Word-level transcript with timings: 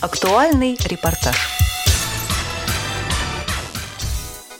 Актуальный 0.00 0.78
репортаж. 0.82 1.69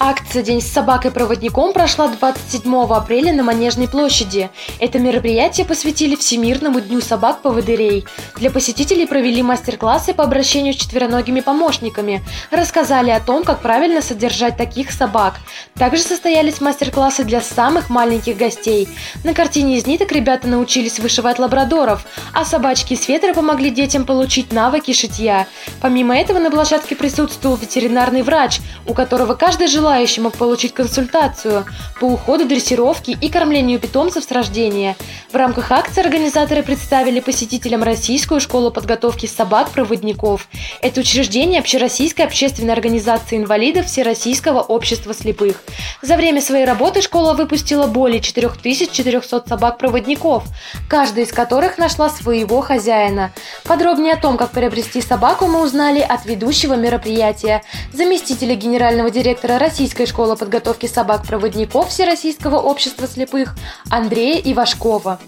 Акция 0.03 0.43
«День 0.43 0.63
с 0.63 0.73
собакой-проводником» 0.73 1.75
прошла 1.75 2.09
27 2.09 2.75
апреля 2.91 3.35
на 3.35 3.43
Манежной 3.43 3.87
площади. 3.87 4.49
Это 4.79 4.99
мероприятие 4.99 5.67
посвятили 5.67 6.17
Всемирному 6.17 6.81
дню 6.81 7.03
собак-поводырей. 7.03 8.07
Для 8.37 8.51
посетителей 8.51 9.05
провели 9.05 9.43
мастер-классы 9.43 10.15
по 10.15 10.25
обращению 10.25 10.73
с 10.73 10.79
четвероногими 10.79 11.41
помощниками, 11.41 12.23
рассказали 12.51 13.11
о 13.11 13.21
том, 13.21 13.45
как 13.45 13.61
правильно 13.61 14.01
содержать 14.01 14.57
таких 14.57 14.91
собак. 14.91 15.35
Также 15.75 16.03
состоялись 16.03 16.63
мастер-классы 16.63 17.25
для 17.25 17.43
самых 17.43 17.91
маленьких 17.91 18.39
гостей. 18.39 18.89
На 19.23 19.35
картине 19.35 19.77
из 19.77 19.87
ниток 19.87 20.13
ребята 20.13 20.49
научились 20.49 20.99
вышивать 20.99 21.39
лабрадоров, 21.39 22.07
а 22.33 22.47
собачки 22.47 22.95
из 22.95 23.03
фетра 23.03 23.35
помогли 23.35 23.69
детям 23.69 24.07
получить 24.07 24.51
навыки 24.51 24.95
шитья. 24.95 25.47
Помимо 25.83 26.17
этого 26.17 26.39
на 26.39 26.51
площадке 26.51 26.97
присутствовал 26.97 27.57
ветеринарный 27.57 28.23
врач, 28.23 28.61
у 28.87 28.95
которого 28.95 29.35
каждый 29.35 29.69
желающий 29.69 29.90
желающий 29.91 30.21
мог 30.21 30.35
получить 30.35 30.73
консультацию 30.73 31.65
по 31.99 32.05
уходу, 32.05 32.47
дрессировке 32.47 33.11
и 33.21 33.29
кормлению 33.29 33.81
питомцев 33.81 34.23
с 34.23 34.31
рождения. 34.31 34.97
В 35.33 35.35
рамках 35.35 35.73
акции 35.73 36.01
организаторы 36.01 36.63
представили 36.63 37.19
посетителям 37.19 37.83
Российскую 37.83 38.41
школу 38.41 38.71
подготовки 38.71 39.27
собак-проводников. 39.27 40.47
Это 40.81 41.01
учреждение 41.01 41.59
общероссийской 41.59 42.25
общественной 42.25 42.73
организации 42.73 43.37
инвалидов 43.37 43.87
Всероссийского 43.87 44.61
общества 44.61 45.13
слепых. 45.13 45.65
За 46.03 46.17
время 46.17 46.41
своей 46.41 46.65
работы 46.65 47.03
школа 47.03 47.35
выпустила 47.35 47.89
более 47.89 48.21
4400 48.21 49.45
собак-проводников, 49.49 50.45
каждая 50.89 51.25
из 51.25 51.33
которых 51.33 51.79
нашла 51.79 52.11
своего 52.11 52.61
хозяина. 52.61 53.33
Подробнее 53.65 54.15
о 54.15 54.21
том, 54.21 54.37
как 54.37 54.53
приобрести 54.53 55.01
собаку, 55.01 55.47
мы 55.47 55.65
узнали 55.65 55.99
от 55.99 56.27
ведущего 56.27 56.75
мероприятия, 56.75 57.63
заместителя 57.93 58.55
генерального 58.55 59.11
директора 59.11 59.59
России 59.59 59.80
Российской 59.81 60.05
школы 60.05 60.37
подготовки 60.37 60.85
собак-проводников 60.85 61.89
Всероссийского 61.89 62.57
общества 62.57 63.07
слепых 63.07 63.55
Андрея 63.89 64.39
Ивашкова. 64.53 65.19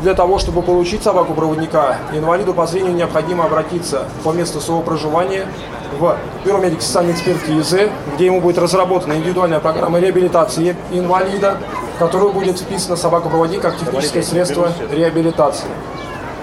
Для 0.00 0.14
того, 0.14 0.38
чтобы 0.38 0.62
получить 0.62 1.02
собаку-проводника, 1.02 1.98
инвалиду 2.14 2.54
по 2.54 2.66
зрению 2.66 2.94
необходимо 2.94 3.44
обратиться 3.44 4.08
по 4.24 4.32
месту 4.32 4.62
своего 4.62 4.80
проживания 4.80 5.46
в 5.98 6.16
Бюро 6.42 6.56
медико-социальной 6.56 7.12
экспертизы, 7.12 7.90
где 8.14 8.24
ему 8.24 8.40
будет 8.40 8.56
разработана 8.56 9.12
индивидуальная 9.12 9.60
программа 9.60 9.98
реабилитации 10.00 10.74
инвалида, 10.90 11.58
в 11.96 11.98
которую 11.98 12.32
будет 12.32 12.60
вписана 12.60 12.96
собака-проводник 12.96 13.60
как 13.60 13.78
техническое 13.78 14.22
средство 14.22 14.72
реабилитации. 14.90 15.68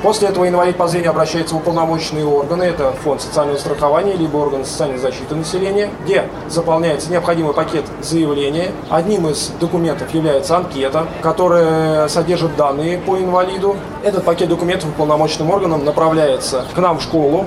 После 0.01 0.29
этого 0.29 0.47
инвалид 0.47 0.77
по 0.77 0.87
зрению 0.87 1.11
обращается 1.11 1.55
в 1.55 1.57
уполномоченные 1.57 2.25
органы, 2.25 2.63
это 2.63 2.93
фонд 3.03 3.21
социального 3.21 3.57
страхования, 3.57 4.13
либо 4.13 4.37
органы 4.37 4.63
социальной 4.63 4.97
защиты 4.97 5.35
населения, 5.35 5.89
где 6.05 6.29
заполняется 6.47 7.11
необходимый 7.11 7.53
пакет 7.53 7.83
заявления. 8.01 8.71
Одним 8.89 9.27
из 9.27 9.51
документов 9.59 10.13
является 10.13 10.55
анкета, 10.55 11.05
которая 11.21 12.07
содержит 12.07 12.55
данные 12.55 12.97
по 12.97 13.17
инвалиду. 13.17 13.75
Этот 14.01 14.23
пакет 14.23 14.47
документов 14.47 14.89
уполномоченным 14.89 15.51
органам 15.51 15.83
направляется 15.83 16.63
к 16.73 16.77
нам 16.77 16.99
в 16.99 17.01
школу, 17.01 17.45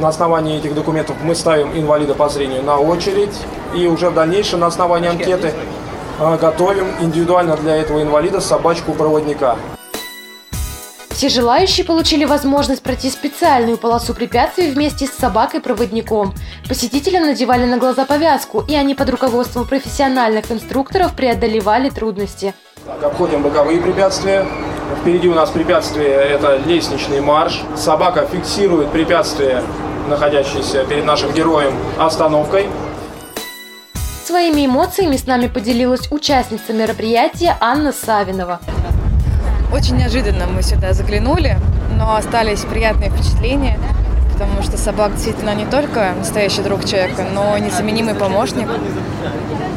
на 0.00 0.08
основании 0.08 0.58
этих 0.58 0.74
документов 0.74 1.16
мы 1.22 1.36
ставим 1.36 1.70
инвалида 1.72 2.14
по 2.14 2.28
зрению 2.28 2.64
на 2.64 2.78
очередь 2.78 3.38
и 3.76 3.86
уже 3.86 4.10
в 4.10 4.14
дальнейшем 4.14 4.60
на 4.60 4.66
основании 4.66 5.08
анкеты 5.08 5.52
э, 6.18 6.38
готовим 6.40 6.86
индивидуально 7.00 7.56
для 7.56 7.76
этого 7.76 8.02
инвалида 8.02 8.40
собачку-проводника. 8.40 9.56
Все 11.24 11.40
желающие 11.40 11.86
получили 11.86 12.26
возможность 12.26 12.82
пройти 12.82 13.08
специальную 13.08 13.78
полосу 13.78 14.12
препятствий 14.12 14.70
вместе 14.70 15.06
с 15.06 15.12
собакой-проводником. 15.12 16.34
Посетителям 16.68 17.22
надевали 17.22 17.64
на 17.64 17.78
глаза 17.78 18.04
повязку, 18.04 18.62
и 18.68 18.74
они 18.74 18.94
под 18.94 19.08
руководством 19.08 19.66
профессиональных 19.66 20.52
инструкторов 20.52 21.16
преодолевали 21.16 21.88
трудности. 21.88 22.52
Обходим 23.02 23.40
боковые 23.42 23.80
препятствия. 23.80 24.46
Впереди 25.00 25.26
у 25.30 25.34
нас 25.34 25.48
препятствие– 25.48 26.08
это 26.10 26.58
лестничный 26.66 27.22
марш. 27.22 27.62
Собака 27.74 28.28
фиксирует 28.30 28.90
препятствие, 28.90 29.62
находящееся 30.10 30.84
перед 30.84 31.06
нашим 31.06 31.32
героем, 31.32 31.72
остановкой. 31.98 32.68
Своими 34.26 34.66
эмоциями 34.66 35.16
с 35.16 35.26
нами 35.26 35.46
поделилась 35.46 36.06
участница 36.12 36.74
мероприятия 36.74 37.56
Анна 37.62 37.92
Савинова. 37.92 38.60
Очень 39.72 39.96
неожиданно 39.96 40.46
мы 40.46 40.62
сюда 40.62 40.92
заглянули, 40.92 41.58
но 41.98 42.16
остались 42.16 42.60
приятные 42.60 43.10
впечатления, 43.10 43.78
потому 44.32 44.62
что 44.62 44.76
собак 44.76 45.12
действительно 45.14 45.54
не 45.54 45.66
только 45.66 46.12
настоящий 46.16 46.62
друг 46.62 46.84
человека, 46.84 47.24
но 47.34 47.56
и 47.56 47.60
незаменимый 47.60 48.14
помощник. 48.14 48.68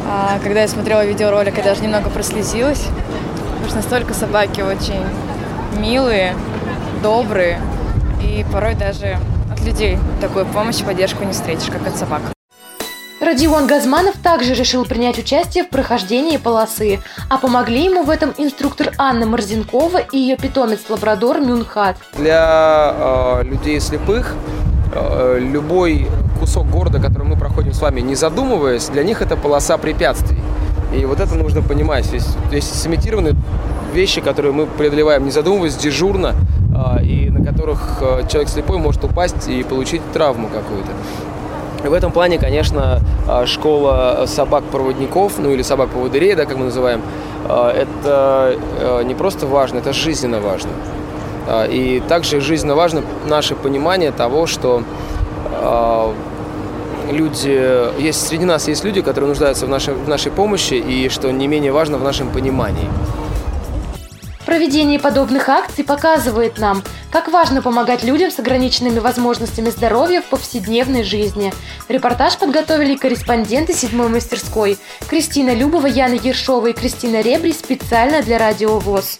А 0.10 0.40
когда 0.44 0.62
я 0.62 0.68
смотрела 0.68 1.06
видеоролик, 1.06 1.58
я 1.58 1.64
даже 1.64 1.82
немного 1.82 2.10
прослезилась, 2.10 2.86
потому 3.50 3.68
что 3.68 3.76
настолько 3.78 4.14
собаки 4.14 4.62
очень 4.62 5.04
милые, 5.80 6.36
добрые, 7.04 7.60
и 8.22 8.46
порой 8.52 8.76
даже 8.76 9.18
от 9.52 9.62
людей 9.62 9.98
такую 10.22 10.46
помощь 10.46 10.84
поддержку 10.84 11.24
не 11.24 11.34
встретишь, 11.34 11.70
как 11.70 11.86
от 11.88 11.98
собак. 11.98 12.22
Родион 13.28 13.68
Газманов 13.68 14.16
также 14.24 14.54
решил 14.54 14.86
принять 14.86 15.20
участие 15.20 15.66
в 15.66 15.70
прохождении 15.70 16.38
полосы, 16.38 17.02
а 17.30 17.38
помогли 17.38 17.84
ему 17.84 18.04
в 18.04 18.10
этом 18.10 18.34
инструктор 18.38 18.94
Анна 18.98 19.26
Морзенкова 19.26 19.98
и 19.98 20.18
ее 20.18 20.38
питомец-лабрадор 20.38 21.42
Мюнхат. 21.42 21.98
Для 22.16 22.94
э, 22.96 23.44
людей 23.44 23.82
слепых 23.82 24.34
э, 24.96 25.40
любой 25.42 26.08
кусок 26.40 26.70
города, 26.70 27.02
который 27.02 27.28
мы 27.28 27.36
проходим 27.36 27.74
с 27.74 27.82
вами, 27.82 28.00
не 28.00 28.16
задумываясь, 28.16 28.88
для 28.88 29.04
них 29.04 29.22
это 29.22 29.36
полоса 29.36 29.78
препятствий. 29.78 30.40
И 30.96 31.04
вот 31.04 31.20
это 31.20 31.36
нужно 31.36 31.62
понимать. 31.62 32.06
Здесь, 32.06 32.28
здесь 32.48 32.64
сымитированы 32.64 33.36
вещи, 33.94 34.22
которые 34.22 34.54
мы 34.54 34.68
преодолеваем, 34.68 35.26
не 35.26 35.32
задумываясь, 35.32 35.76
дежурно, 35.76 36.34
э, 36.74 37.04
и 37.04 37.30
на 37.30 37.46
которых 37.46 37.98
э, 38.00 38.22
человек 38.30 38.48
слепой 38.48 38.78
может 38.78 39.04
упасть 39.04 39.50
и 39.50 39.64
получить 39.64 40.02
травму 40.14 40.48
какую-то. 40.48 40.94
В 41.84 41.94
этом 41.94 42.12
плане, 42.12 42.38
конечно, 42.38 43.02
школа 43.46 44.24
собак-проводников, 44.26 45.34
ну 45.38 45.52
или 45.52 45.62
собак-поводырей, 45.62 46.36
да, 46.36 46.46
как 46.46 46.58
мы 46.58 46.66
называем, 46.66 47.02
а, 47.46 47.72
это 47.72 48.58
а, 48.80 49.02
не 49.04 49.16
просто 49.16 49.48
важно, 49.48 49.80
это 49.80 49.94
жизненно 49.94 50.40
важно. 50.40 50.72
И 51.70 52.04
также 52.10 52.42
жизненно 52.42 52.76
важно 52.76 53.04
наше 53.26 53.56
понимание 53.56 54.12
того, 54.12 54.48
что 54.48 54.84
люди, 57.10 58.02
есть 58.02 58.28
среди 58.28 58.44
нас 58.44 58.68
есть 58.68 58.84
люди, 58.84 59.02
которые 59.02 59.30
нуждаются 59.30 59.66
в 59.66 59.70
нашей, 59.70 59.94
в 59.94 60.10
нашей 60.10 60.32
помощи, 60.32 60.74
и 60.74 61.08
что 61.08 61.32
не 61.32 61.48
менее 61.48 61.72
важно 61.72 61.98
в 61.98 62.04
нашем 62.04 62.30
понимании. 62.30 62.90
Проведение 64.48 64.98
подобных 64.98 65.50
акций 65.50 65.84
показывает 65.84 66.58
нам, 66.58 66.82
как 67.12 67.28
важно 67.28 67.62
помогать 67.62 68.06
людям 68.06 68.32
с 68.32 68.40
ограниченными 68.40 69.00
возможностями 69.00 69.70
здоровья 69.70 70.22
в 70.22 70.28
повседневной 70.28 71.04
жизни. 71.04 71.54
Репортаж 71.90 72.38
подготовили 72.38 72.96
корреспонденты 72.96 73.74
седьмой 73.74 74.08
мастерской 74.08 74.78
Кристина 75.10 75.54
Любова, 75.54 75.88
Яна 75.88 76.14
Ершова 76.14 76.68
и 76.68 76.74
Кристина 76.74 77.20
Ребри 77.20 77.52
специально 77.52 78.22
для 78.22 78.38
Радио 78.38 78.80
ВОЗ. 78.80 79.20